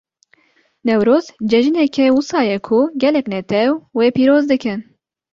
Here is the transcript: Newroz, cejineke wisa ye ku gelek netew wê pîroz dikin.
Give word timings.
Newroz, 0.89 1.25
cejineke 1.51 2.03
wisa 2.15 2.39
ye 2.47 2.57
ku 2.67 2.77
gelek 3.01 3.25
netew 3.33 3.71
wê 3.97 4.05
pîroz 4.15 4.45
dikin. 4.51 4.79